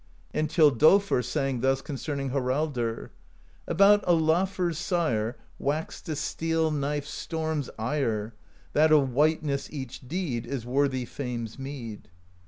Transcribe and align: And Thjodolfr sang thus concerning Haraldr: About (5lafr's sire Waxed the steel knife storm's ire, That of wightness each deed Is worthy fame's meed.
And 0.33 0.49
Thjodolfr 0.49 1.23
sang 1.23 1.61
thus 1.61 1.83
concerning 1.83 2.31
Haraldr: 2.31 3.11
About 3.67 4.03
(5lafr's 4.05 4.79
sire 4.79 5.37
Waxed 5.59 6.07
the 6.07 6.15
steel 6.15 6.71
knife 6.71 7.05
storm's 7.05 7.69
ire, 7.77 8.33
That 8.73 8.91
of 8.91 9.11
wightness 9.11 9.69
each 9.71 10.07
deed 10.07 10.47
Is 10.47 10.65
worthy 10.65 11.05
fame's 11.05 11.59
meed. 11.59 12.09